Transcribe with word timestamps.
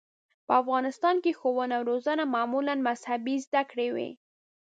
په 0.47 0.53
افغانستان 0.61 1.15
کې 1.23 1.37
ښوونه 1.39 1.73
او 1.77 1.83
روزنه 1.91 2.23
معمولاً 2.35 2.73
مذهبي 2.87 3.35
زده 3.45 3.61
کړې 3.71 3.87
وې. 3.95 4.09